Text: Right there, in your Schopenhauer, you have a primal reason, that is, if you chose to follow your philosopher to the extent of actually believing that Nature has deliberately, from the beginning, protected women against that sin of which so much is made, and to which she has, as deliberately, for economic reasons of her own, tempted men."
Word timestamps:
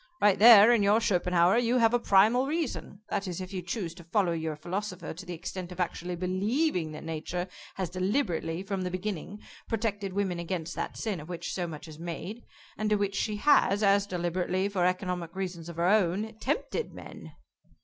Right 0.19 0.39
there, 0.39 0.71
in 0.71 0.81
your 0.81 0.99
Schopenhauer, 0.99 1.59
you 1.59 1.77
have 1.77 1.93
a 1.93 1.99
primal 1.99 2.47
reason, 2.47 3.01
that 3.09 3.27
is, 3.27 3.39
if 3.39 3.53
you 3.53 3.61
chose 3.61 3.93
to 3.93 4.03
follow 4.03 4.31
your 4.31 4.55
philosopher 4.55 5.13
to 5.13 5.25
the 5.27 5.35
extent 5.35 5.71
of 5.71 5.79
actually 5.79 6.15
believing 6.15 6.91
that 6.93 7.03
Nature 7.03 7.47
has 7.75 7.91
deliberately, 7.91 8.63
from 8.63 8.81
the 8.81 8.89
beginning, 8.89 9.41
protected 9.69 10.13
women 10.13 10.39
against 10.39 10.73
that 10.75 10.97
sin 10.97 11.19
of 11.19 11.29
which 11.29 11.53
so 11.53 11.67
much 11.67 11.87
is 11.87 11.99
made, 11.99 12.43
and 12.79 12.89
to 12.89 12.95
which 12.95 13.13
she 13.15 13.35
has, 13.35 13.83
as 13.83 14.07
deliberately, 14.07 14.67
for 14.67 14.87
economic 14.87 15.35
reasons 15.35 15.69
of 15.69 15.75
her 15.75 15.85
own, 15.85 16.35
tempted 16.39 16.93
men." 16.95 17.33